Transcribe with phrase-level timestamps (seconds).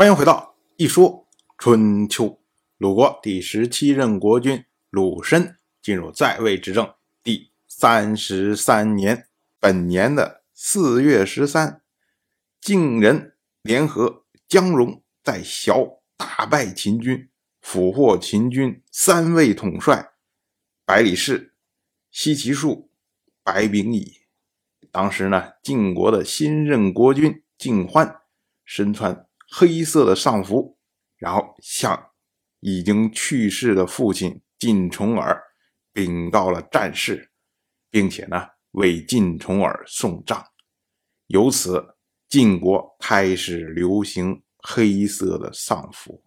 [0.00, 1.28] 欢迎回到一说
[1.58, 2.40] 春秋。
[2.78, 9.28] 鲁国第十七任国君鲁申进入在位执政第三十三年，
[9.58, 11.82] 本年的四月十三，
[12.62, 17.28] 晋人联合姜戎在萧大败秦军，
[17.60, 20.12] 俘获秦军三位统帅：
[20.86, 21.52] 百里氏、
[22.10, 22.90] 西岐树、
[23.42, 24.14] 白秉乙。
[24.90, 28.22] 当时呢，晋国的新任国君晋欢
[28.64, 30.78] 身穿黑色的丧服，
[31.16, 32.12] 然后向
[32.60, 35.42] 已经去世的父亲晋重耳
[35.92, 37.30] 禀告了战事，
[37.90, 40.44] 并且呢为晋重耳送葬。
[41.26, 41.96] 由此，
[42.28, 46.22] 晋国开始流行黑色的丧服。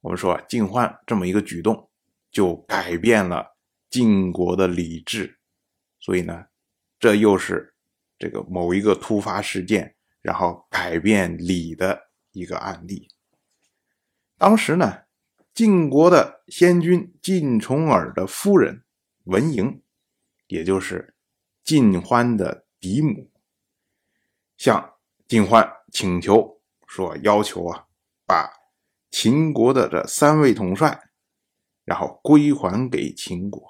[0.00, 1.90] 我们说，晋欢这么一个举动，
[2.30, 3.56] 就改变了
[3.90, 5.38] 晋国的礼制，
[6.00, 6.44] 所以呢。
[7.00, 7.72] 这又是
[8.18, 11.96] 这个某一个突发事件，然后改变礼的
[12.32, 13.08] 一个案例。
[14.36, 15.02] 当时呢，
[15.52, 18.84] 晋国的先君晋重耳的夫人
[19.24, 19.80] 文嬴，
[20.46, 21.14] 也就是
[21.64, 23.30] 晋欢的嫡母，
[24.56, 24.94] 向
[25.26, 27.86] 晋欢请求说：“要求啊，
[28.26, 28.50] 把
[29.10, 31.10] 秦国的这三位统帅，
[31.84, 33.62] 然后归还给秦国。”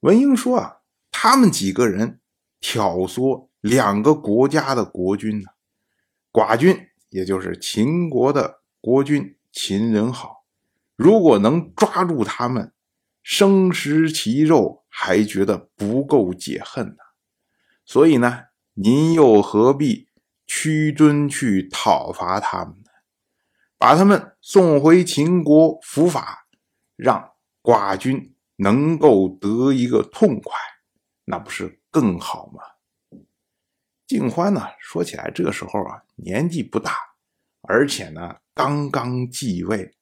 [0.00, 0.74] 文嬴说：“啊。”
[1.10, 2.20] 他们几个人
[2.60, 5.48] 挑唆两个国家的国君呢？
[6.30, 10.44] 寡君，也就是秦国的国君秦人好，
[10.96, 12.72] 如果能抓住他们，
[13.22, 16.96] 生食其肉，还觉得不够解恨呢。
[17.84, 20.08] 所以呢，您又何必
[20.46, 22.90] 屈尊去讨伐他们呢？
[23.78, 26.46] 把他们送回秦国伏法，
[26.96, 30.52] 让寡君能够得一个痛快。
[31.24, 32.60] 那不是更好吗？
[34.08, 34.62] 静欢呢？
[34.80, 36.96] 说起来，这个时候啊，年纪不大，
[37.60, 39.94] 而且呢，刚刚继位，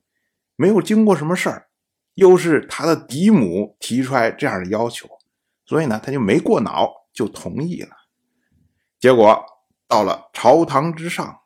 [0.54, 1.66] 没有经过什么事儿，
[2.14, 5.08] 又是他的嫡母提出来这样的要求，
[5.64, 7.90] 所以呢，他就没过脑，就同意了。
[9.00, 9.44] 结果
[9.88, 11.40] 到了朝堂之上，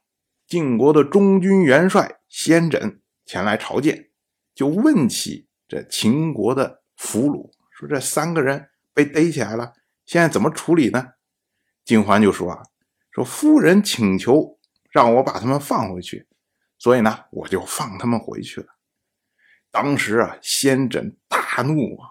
[0.47, 4.11] 晋国的中军元帅先轸前来朝见，
[4.55, 8.69] 就问起这秦国的俘虏，说这三个人。
[8.93, 9.73] 被逮起来了，
[10.05, 11.13] 现在怎么处理呢？
[11.85, 12.63] 金环就说：“啊，
[13.11, 14.59] 说夫人请求
[14.91, 16.27] 让我把他们放回去，
[16.79, 18.67] 所以呢，我就放他们回去了。”
[19.73, 22.09] 当时啊，先轸大怒啊！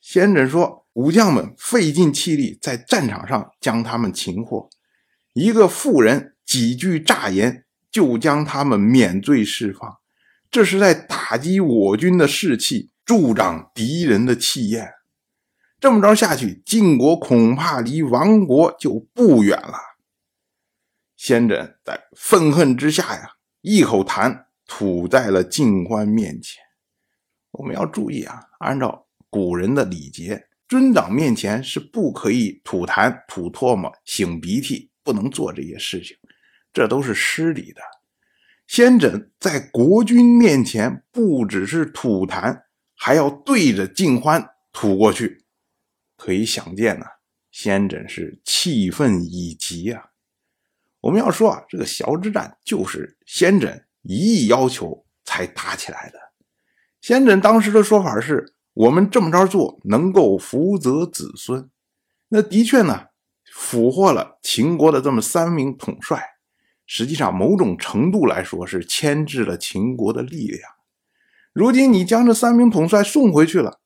[0.00, 4.68] 先轸说：“武将们费尽气力在战场上将他们擒获，
[5.34, 9.98] 一个妇人几句诈言就将他们免罪释放，
[10.50, 14.92] 这是在打击我军的士气，助长敌人的气焰。”
[15.80, 19.78] 这么着下去，晋国恐怕离亡国就不远了。
[21.16, 23.30] 先轸在愤恨之下呀，
[23.62, 26.62] 一口痰吐在了晋欢面前。
[27.52, 36.14] 我们要注意啊，按照古人的礼节，尊长面前是不可以吐痰、吐唾沫、擤鼻涕，不能做这些事情，
[36.74, 37.80] 这都是失礼的。
[38.66, 42.64] 先轸在国君面前不只是吐痰，
[42.94, 45.44] 还要对着晋欢吐过去。
[46.20, 47.06] 可以想见呢，
[47.50, 50.10] 先轸是气愤已极啊！
[51.00, 56.18] 我们要说啊，这个萧之战就是先轸一意要求才打起来的。
[57.00, 61.70] 先轸当时的说法是：我们这么着做能够福泽子孙。
[62.28, 63.06] 那的确呢，
[63.54, 66.22] 俘获了秦国的这么三名统帅，
[66.84, 70.70] 实际上某种程度来说是牵制了秦国的力量。
[71.54, 73.79] 如今你将这三名统帅送回去了。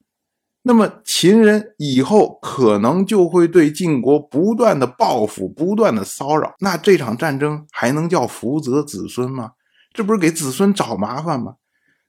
[0.66, 6.54] 那么秦人以后可能就会对晋国不断的报复，不断的骚扰。
[6.60, 9.52] 那这场战争还能叫福泽子孙吗？
[9.92, 11.56] 这不是给子孙找麻烦吗？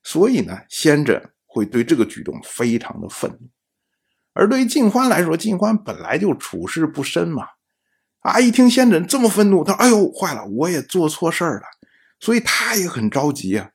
[0.01, 3.49] 所以呢，先轸会对这个举动非常的愤怒。
[4.33, 7.47] 而对于晋欢来说，晋欢本来就处事不深嘛，
[8.21, 11.65] 啊，一听先轸这么愤怒，他哎呦，坏了，我也做错事儿了，
[12.21, 13.71] 所以他也很着急啊。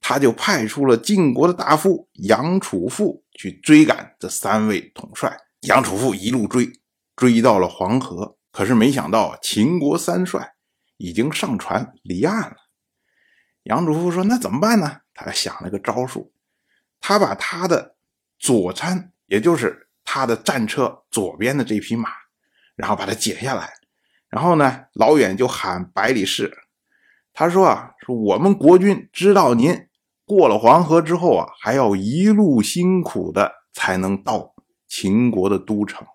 [0.00, 5.38] 他就派出了晋国的大夫杨楚富去追赶这三位统帅。
[5.60, 6.68] 杨楚富一路追，
[7.14, 10.54] 追到了黄河，可是没想到秦国三帅
[10.96, 12.56] 已经上船离岸了。
[13.62, 16.32] 杨楚富说：“那怎么办呢？”他想了个招数，
[17.00, 17.94] 他把他的
[18.40, 22.10] 左参，也就是他的战车左边的这匹马，
[22.74, 23.72] 然后把它解下来，
[24.28, 26.52] 然后呢，老远就喊百里氏，
[27.32, 29.86] 他说：“啊，说我们国君知道您。”
[30.28, 34.54] 过了黄河之后啊，还要一路辛苦的才能到
[34.86, 36.06] 秦国的都城，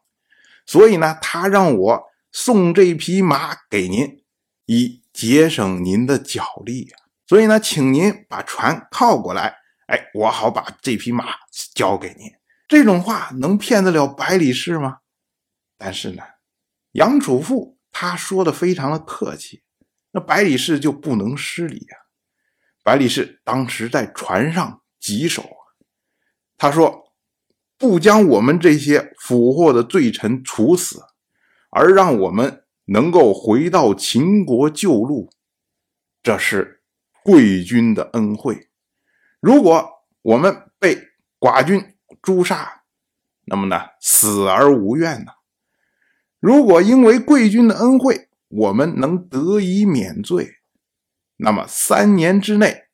[0.68, 4.24] 所以呢，他让我送这匹马给您，
[4.68, 9.56] 以节省您的脚力啊所以呢，请您把船靠过来，
[9.88, 11.26] 哎，我好把这匹马
[11.74, 12.32] 交给您。
[12.68, 15.00] 这种话能骗得了百里氏吗？
[15.78, 16.24] 但是呢，
[16.92, 19.64] 杨楚富他说的非常的客气，
[20.12, 22.03] 那百里氏就不能失礼啊。
[22.84, 25.50] 百里氏当时在船上棘手，
[26.58, 27.14] 他说
[27.80, 31.02] ：“不将我们这些俘获的罪臣处死，
[31.70, 35.30] 而让我们能够回到秦国救路，
[36.22, 36.84] 这是
[37.24, 38.70] 贵军的恩惠。
[39.40, 39.90] 如果
[40.22, 40.98] 我们被
[41.40, 42.84] 寡君诛杀，
[43.46, 45.32] 那么呢，死而无怨呢？
[46.42, 50.58] 如果因为贵军的恩惠，我们能得以免罪。”
[51.38, 52.86] 那么三年之内，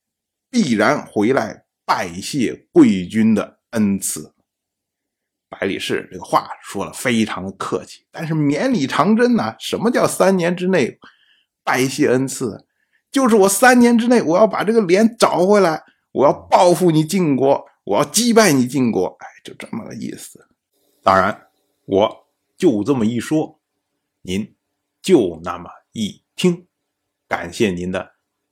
[0.49, 4.33] 必然回来拜谢贵军的恩赐。
[5.49, 9.55] 百里氏这个话说了非常的客气，但是绵里藏针呐。
[9.59, 10.99] 什么叫三年之内
[11.63, 12.67] 拜谢恩赐？
[13.11, 19.07] 就是我三年之内我要把这个脸找回来，我要报复你晋国，我要击败你晋国。
[19.19, 20.47] 哎，就这么个意思。
[21.01, 21.47] 当然，
[21.85, 23.59] 我就这么一说，
[24.21, 24.55] 您
[25.01, 26.67] 就那么一听。
[27.27, 28.13] 感谢您的。